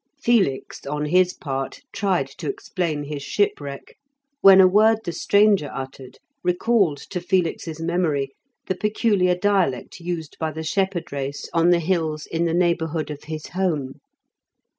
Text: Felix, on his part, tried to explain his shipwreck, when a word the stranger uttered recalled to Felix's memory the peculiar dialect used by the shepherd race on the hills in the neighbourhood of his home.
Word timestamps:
Felix, 0.19 0.83
on 0.87 1.05
his 1.05 1.31
part, 1.35 1.81
tried 1.93 2.25
to 2.25 2.49
explain 2.49 3.03
his 3.03 3.21
shipwreck, 3.21 3.99
when 4.39 4.59
a 4.59 4.65
word 4.67 4.97
the 5.05 5.11
stranger 5.11 5.69
uttered 5.71 6.17
recalled 6.43 6.97
to 6.97 7.21
Felix's 7.21 7.79
memory 7.79 8.31
the 8.65 8.73
peculiar 8.73 9.35
dialect 9.35 9.99
used 9.99 10.37
by 10.39 10.49
the 10.51 10.63
shepherd 10.63 11.11
race 11.11 11.47
on 11.53 11.69
the 11.69 11.77
hills 11.79 12.25
in 12.25 12.45
the 12.45 12.53
neighbourhood 12.55 13.11
of 13.11 13.25
his 13.25 13.49
home. 13.49 13.99